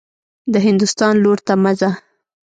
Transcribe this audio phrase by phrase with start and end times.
[0.53, 1.89] د هندوستان لور ته مه ځه.